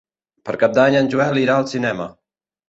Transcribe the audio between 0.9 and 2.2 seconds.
en Joel irà al cinema.